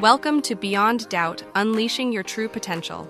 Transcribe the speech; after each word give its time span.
Welcome 0.00 0.40
to 0.42 0.54
Beyond 0.54 1.10
Doubt 1.10 1.42
Unleashing 1.54 2.10
Your 2.10 2.22
True 2.22 2.48
Potential, 2.48 3.06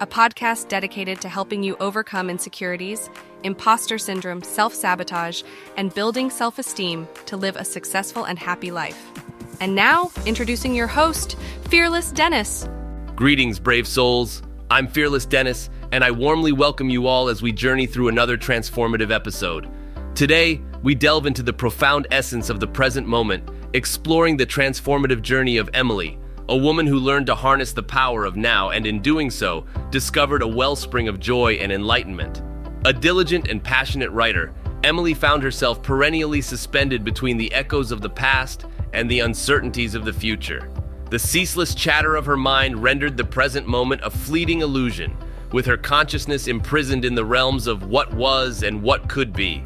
a 0.00 0.06
podcast 0.08 0.66
dedicated 0.66 1.20
to 1.20 1.28
helping 1.28 1.62
you 1.62 1.76
overcome 1.76 2.28
insecurities, 2.28 3.08
imposter 3.44 3.96
syndrome, 3.96 4.42
self 4.42 4.74
sabotage, 4.74 5.44
and 5.76 5.94
building 5.94 6.30
self 6.30 6.58
esteem 6.58 7.06
to 7.26 7.36
live 7.36 7.54
a 7.54 7.64
successful 7.64 8.24
and 8.24 8.40
happy 8.40 8.72
life. 8.72 9.12
And 9.60 9.76
now, 9.76 10.10
introducing 10.26 10.74
your 10.74 10.88
host, 10.88 11.36
Fearless 11.68 12.10
Dennis. 12.10 12.68
Greetings, 13.14 13.60
brave 13.60 13.86
souls. 13.86 14.42
I'm 14.68 14.88
Fearless 14.88 15.26
Dennis, 15.26 15.70
and 15.92 16.02
I 16.02 16.10
warmly 16.10 16.50
welcome 16.50 16.90
you 16.90 17.06
all 17.06 17.28
as 17.28 17.40
we 17.40 17.52
journey 17.52 17.86
through 17.86 18.08
another 18.08 18.36
transformative 18.36 19.12
episode. 19.12 19.68
Today, 20.16 20.60
we 20.82 20.96
delve 20.96 21.26
into 21.26 21.44
the 21.44 21.52
profound 21.52 22.08
essence 22.10 22.50
of 22.50 22.58
the 22.58 22.66
present 22.66 23.06
moment, 23.06 23.48
exploring 23.74 24.36
the 24.36 24.46
transformative 24.46 25.22
journey 25.22 25.58
of 25.58 25.70
Emily, 25.72 26.18
a 26.48 26.56
woman 26.56 26.86
who 26.86 26.98
learned 26.98 27.26
to 27.26 27.34
harness 27.34 27.72
the 27.72 27.82
power 27.82 28.24
of 28.24 28.36
now 28.36 28.70
and 28.70 28.86
in 28.86 29.00
doing 29.00 29.30
so, 29.30 29.64
discovered 29.90 30.42
a 30.42 30.48
wellspring 30.48 31.08
of 31.08 31.20
joy 31.20 31.54
and 31.54 31.70
enlightenment. 31.70 32.42
A 32.84 32.92
diligent 32.92 33.48
and 33.48 33.62
passionate 33.62 34.10
writer, 34.10 34.52
Emily 34.84 35.14
found 35.14 35.42
herself 35.42 35.82
perennially 35.82 36.40
suspended 36.40 37.04
between 37.04 37.36
the 37.36 37.52
echoes 37.52 37.92
of 37.92 38.00
the 38.00 38.10
past 38.10 38.66
and 38.92 39.08
the 39.08 39.20
uncertainties 39.20 39.94
of 39.94 40.04
the 40.04 40.12
future. 40.12 40.68
The 41.10 41.18
ceaseless 41.18 41.74
chatter 41.74 42.16
of 42.16 42.26
her 42.26 42.36
mind 42.36 42.82
rendered 42.82 43.16
the 43.16 43.24
present 43.24 43.68
moment 43.68 44.00
a 44.02 44.10
fleeting 44.10 44.62
illusion, 44.62 45.16
with 45.52 45.66
her 45.66 45.76
consciousness 45.76 46.48
imprisoned 46.48 47.04
in 47.04 47.14
the 47.14 47.24
realms 47.24 47.66
of 47.66 47.84
what 47.84 48.12
was 48.14 48.62
and 48.62 48.82
what 48.82 49.08
could 49.08 49.32
be. 49.32 49.64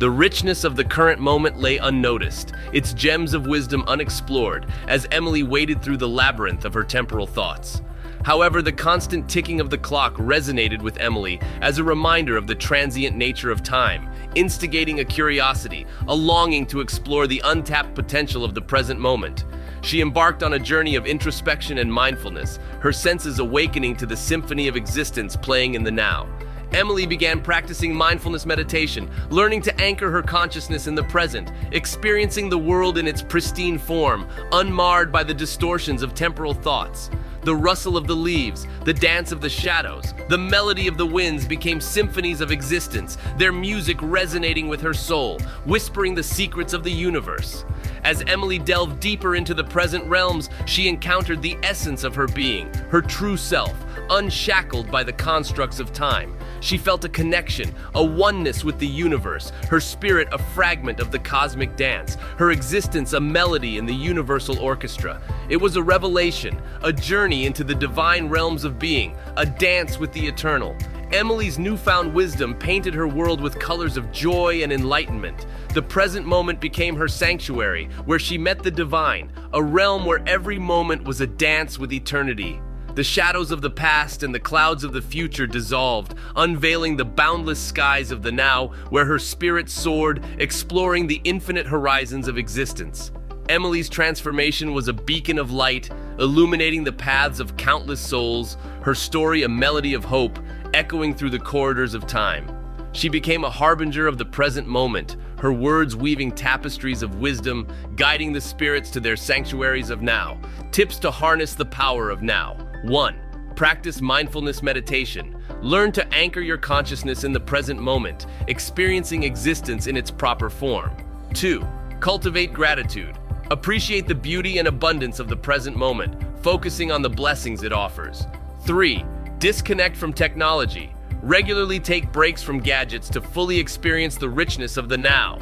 The 0.00 0.10
richness 0.10 0.64
of 0.64 0.74
the 0.74 0.84
current 0.84 1.20
moment 1.20 1.60
lay 1.60 1.78
unnoticed, 1.78 2.52
its 2.72 2.92
gems 2.94 3.32
of 3.32 3.46
wisdom 3.46 3.84
unexplored, 3.86 4.66
as 4.88 5.06
Emily 5.12 5.44
waded 5.44 5.82
through 5.82 5.98
the 5.98 6.08
labyrinth 6.08 6.64
of 6.64 6.74
her 6.74 6.82
temporal 6.82 7.28
thoughts. 7.28 7.80
However, 8.24 8.60
the 8.60 8.72
constant 8.72 9.28
ticking 9.28 9.60
of 9.60 9.70
the 9.70 9.78
clock 9.78 10.14
resonated 10.16 10.82
with 10.82 10.98
Emily 10.98 11.40
as 11.60 11.78
a 11.78 11.84
reminder 11.84 12.36
of 12.36 12.48
the 12.48 12.54
transient 12.56 13.14
nature 13.16 13.52
of 13.52 13.62
time, 13.62 14.10
instigating 14.34 14.98
a 14.98 15.04
curiosity, 15.04 15.86
a 16.08 16.14
longing 16.14 16.66
to 16.66 16.80
explore 16.80 17.28
the 17.28 17.42
untapped 17.44 17.94
potential 17.94 18.44
of 18.44 18.54
the 18.54 18.62
present 18.62 18.98
moment. 18.98 19.44
She 19.82 20.00
embarked 20.00 20.42
on 20.42 20.54
a 20.54 20.58
journey 20.58 20.96
of 20.96 21.06
introspection 21.06 21.78
and 21.78 21.92
mindfulness, 21.92 22.58
her 22.80 22.92
senses 22.92 23.38
awakening 23.38 23.94
to 23.96 24.06
the 24.06 24.16
symphony 24.16 24.66
of 24.66 24.76
existence 24.76 25.36
playing 25.36 25.74
in 25.74 25.84
the 25.84 25.92
now. 25.92 26.26
Emily 26.74 27.06
began 27.06 27.40
practicing 27.40 27.94
mindfulness 27.94 28.44
meditation, 28.44 29.08
learning 29.30 29.62
to 29.62 29.80
anchor 29.80 30.10
her 30.10 30.22
consciousness 30.22 30.88
in 30.88 30.96
the 30.96 31.04
present, 31.04 31.52
experiencing 31.70 32.48
the 32.48 32.58
world 32.58 32.98
in 32.98 33.06
its 33.06 33.22
pristine 33.22 33.78
form, 33.78 34.28
unmarred 34.50 35.12
by 35.12 35.22
the 35.22 35.32
distortions 35.32 36.02
of 36.02 36.14
temporal 36.14 36.52
thoughts. 36.52 37.10
The 37.42 37.54
rustle 37.54 37.96
of 37.96 38.08
the 38.08 38.16
leaves, 38.16 38.66
the 38.84 38.92
dance 38.92 39.30
of 39.30 39.40
the 39.40 39.48
shadows, 39.48 40.14
the 40.28 40.38
melody 40.38 40.88
of 40.88 40.98
the 40.98 41.06
winds 41.06 41.46
became 41.46 41.80
symphonies 41.80 42.40
of 42.40 42.50
existence, 42.50 43.18
their 43.38 43.52
music 43.52 43.98
resonating 44.00 44.66
with 44.66 44.80
her 44.80 44.94
soul, 44.94 45.38
whispering 45.66 46.14
the 46.16 46.22
secrets 46.24 46.72
of 46.72 46.82
the 46.82 46.90
universe. 46.90 47.64
As 48.02 48.22
Emily 48.26 48.58
delved 48.58 48.98
deeper 48.98 49.36
into 49.36 49.54
the 49.54 49.62
present 49.62 50.04
realms, 50.06 50.50
she 50.66 50.88
encountered 50.88 51.40
the 51.40 51.56
essence 51.62 52.02
of 52.02 52.14
her 52.14 52.26
being, 52.26 52.72
her 52.90 53.00
true 53.00 53.36
self, 53.36 53.74
unshackled 54.10 54.90
by 54.90 55.02
the 55.02 55.12
constructs 55.12 55.80
of 55.80 55.92
time. 55.92 56.36
She 56.60 56.78
felt 56.78 57.04
a 57.04 57.08
connection, 57.08 57.74
a 57.94 58.02
oneness 58.02 58.64
with 58.64 58.78
the 58.78 58.86
universe, 58.86 59.50
her 59.68 59.80
spirit 59.80 60.28
a 60.32 60.38
fragment 60.38 61.00
of 61.00 61.10
the 61.10 61.18
cosmic 61.18 61.76
dance, 61.76 62.16
her 62.38 62.50
existence 62.50 63.12
a 63.12 63.20
melody 63.20 63.76
in 63.76 63.86
the 63.86 63.94
universal 63.94 64.58
orchestra. 64.58 65.20
It 65.48 65.56
was 65.56 65.76
a 65.76 65.82
revelation, 65.82 66.60
a 66.82 66.92
journey 66.92 67.46
into 67.46 67.64
the 67.64 67.74
divine 67.74 68.28
realms 68.28 68.64
of 68.64 68.78
being, 68.78 69.16
a 69.36 69.44
dance 69.44 69.98
with 69.98 70.12
the 70.12 70.26
eternal. 70.26 70.76
Emily's 71.12 71.58
newfound 71.58 72.12
wisdom 72.12 72.54
painted 72.54 72.94
her 72.94 73.06
world 73.06 73.40
with 73.40 73.58
colors 73.60 73.96
of 73.96 74.10
joy 74.10 74.62
and 74.62 74.72
enlightenment. 74.72 75.46
The 75.72 75.82
present 75.82 76.26
moment 76.26 76.60
became 76.60 76.96
her 76.96 77.08
sanctuary, 77.08 77.88
where 78.04 78.18
she 78.18 78.38
met 78.38 78.62
the 78.62 78.70
divine, 78.70 79.30
a 79.52 79.62
realm 79.62 80.06
where 80.06 80.22
every 80.26 80.58
moment 80.58 81.04
was 81.04 81.20
a 81.20 81.26
dance 81.26 81.78
with 81.78 81.92
eternity. 81.92 82.60
The 82.94 83.02
shadows 83.02 83.50
of 83.50 83.60
the 83.60 83.70
past 83.70 84.22
and 84.22 84.32
the 84.32 84.38
clouds 84.38 84.84
of 84.84 84.92
the 84.92 85.02
future 85.02 85.48
dissolved, 85.48 86.14
unveiling 86.36 86.96
the 86.96 87.04
boundless 87.04 87.58
skies 87.58 88.12
of 88.12 88.22
the 88.22 88.30
now, 88.30 88.68
where 88.90 89.04
her 89.04 89.18
spirit 89.18 89.68
soared, 89.68 90.24
exploring 90.38 91.08
the 91.08 91.20
infinite 91.24 91.66
horizons 91.66 92.28
of 92.28 92.38
existence. 92.38 93.10
Emily's 93.48 93.88
transformation 93.88 94.72
was 94.72 94.86
a 94.86 94.92
beacon 94.92 95.40
of 95.40 95.50
light, 95.50 95.90
illuminating 96.20 96.84
the 96.84 96.92
paths 96.92 97.40
of 97.40 97.56
countless 97.56 98.00
souls, 98.00 98.56
her 98.82 98.94
story 98.94 99.42
a 99.42 99.48
melody 99.48 99.94
of 99.94 100.04
hope, 100.04 100.38
echoing 100.72 101.16
through 101.16 101.30
the 101.30 101.38
corridors 101.38 101.94
of 101.94 102.06
time. 102.06 102.48
She 102.92 103.08
became 103.08 103.42
a 103.42 103.50
harbinger 103.50 104.06
of 104.06 104.18
the 104.18 104.24
present 104.24 104.68
moment, 104.68 105.16
her 105.40 105.52
words 105.52 105.96
weaving 105.96 106.30
tapestries 106.30 107.02
of 107.02 107.18
wisdom, 107.18 107.66
guiding 107.96 108.32
the 108.32 108.40
spirits 108.40 108.88
to 108.90 109.00
their 109.00 109.16
sanctuaries 109.16 109.90
of 109.90 110.00
now, 110.00 110.40
tips 110.70 111.00
to 111.00 111.10
harness 111.10 111.54
the 111.54 111.64
power 111.64 112.08
of 112.08 112.22
now. 112.22 112.56
1. 112.84 113.16
Practice 113.56 114.02
mindfulness 114.02 114.62
meditation. 114.62 115.42
Learn 115.62 115.90
to 115.92 116.06
anchor 116.12 116.42
your 116.42 116.58
consciousness 116.58 117.24
in 117.24 117.32
the 117.32 117.40
present 117.40 117.80
moment, 117.80 118.26
experiencing 118.48 119.22
existence 119.22 119.86
in 119.86 119.96
its 119.96 120.10
proper 120.10 120.50
form. 120.50 120.94
2. 121.32 121.66
Cultivate 122.00 122.52
gratitude. 122.52 123.16
Appreciate 123.50 124.06
the 124.06 124.14
beauty 124.14 124.58
and 124.58 124.68
abundance 124.68 125.18
of 125.18 125.28
the 125.28 125.36
present 125.36 125.78
moment, 125.78 126.22
focusing 126.42 126.92
on 126.92 127.00
the 127.00 127.08
blessings 127.08 127.62
it 127.62 127.72
offers. 127.72 128.26
3. 128.66 129.02
Disconnect 129.38 129.96
from 129.96 130.12
technology. 130.12 130.94
Regularly 131.22 131.80
take 131.80 132.12
breaks 132.12 132.42
from 132.42 132.60
gadgets 132.60 133.08
to 133.08 133.22
fully 133.22 133.58
experience 133.58 134.16
the 134.18 134.28
richness 134.28 134.76
of 134.76 134.90
the 134.90 134.98
now. 134.98 135.38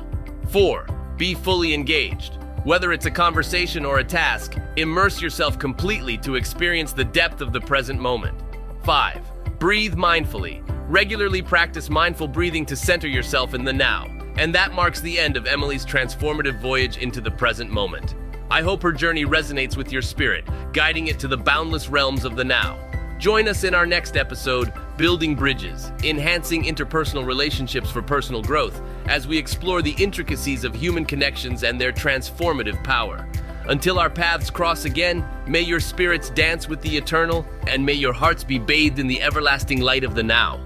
4. 0.51 0.87
Be 1.17 1.35
fully 1.35 1.75
engaged. 1.75 2.39
Whether 2.65 2.93
it's 2.93 3.07
a 3.07 3.11
conversation 3.11 3.85
or 3.85 3.99
a 3.99 4.05
task, 4.05 4.57
immerse 4.77 5.21
yourself 5.21 5.59
completely 5.59 6.17
to 6.19 6.37
experience 6.37 6.93
the 6.93 7.03
depth 7.03 7.41
of 7.41 7.53
the 7.53 7.61
present 7.61 8.01
moment. 8.01 8.39
5. 8.85 9.59
Breathe 9.59 9.97
mindfully. 9.97 10.63
Regularly 10.89 11.43
practice 11.43 11.91
mindful 11.91 12.29
breathing 12.29 12.65
to 12.67 12.77
center 12.77 13.09
yourself 13.09 13.55
in 13.55 13.65
the 13.65 13.73
now. 13.73 14.07
And 14.37 14.55
that 14.55 14.75
marks 14.75 15.01
the 15.01 15.19
end 15.19 15.37
of 15.37 15.49
Emily's 15.49 15.85
transformative 15.85 16.61
voyage 16.61 16.99
into 16.99 17.21
the 17.21 17.33
present 17.33 17.69
moment. 17.69 18.15
I 18.49 18.63
hope 18.63 18.81
her 18.85 18.93
journey 18.93 19.25
resonates 19.25 19.77
with 19.77 19.91
your 19.91 20.03
spirit, 20.03 20.45
guiding 20.73 21.09
it 21.09 21.19
to 21.19 21.27
the 21.27 21.37
boundless 21.37 21.89
realms 21.89 22.25
of 22.25 22.37
the 22.37 22.45
now. 22.45 22.79
Join 23.19 23.49
us 23.49 23.65
in 23.65 23.75
our 23.75 23.87
next 23.87 24.17
episode, 24.17 24.73
Building 24.97 25.35
Bridges, 25.35 25.91
Enhancing 26.05 26.65
Interpersonal 26.65 27.25
Relationships 27.25 27.91
for 27.91 28.03
Personal 28.03 28.43
Growth, 28.43 28.83
as 29.07 29.27
we 29.27 29.39
explore 29.39 29.81
the 29.81 29.95
intricacies 29.99 30.65
of 30.65 30.75
human 30.75 31.07
connections 31.07 31.63
and 31.63 31.81
their 31.81 31.93
transformative 31.93 32.83
power. 32.85 33.27
Until 33.69 33.99
our 33.99 34.11
paths 34.11 34.51
cross 34.51 34.85
again, 34.85 35.27
may 35.47 35.63
your 35.63 35.81
spirits 35.81 36.29
dance 36.31 36.69
with 36.69 36.83
the 36.83 36.97
eternal, 36.97 37.47
and 37.69 37.85
may 37.85 37.95
your 37.95 38.13
hearts 38.13 38.45
be 38.45 38.59
bathed 38.59 38.99
in 38.99 39.07
the 39.07 39.23
everlasting 39.23 39.81
light 39.81 40.05
of 40.05 40.15
the 40.15 40.23
now. 40.23 40.61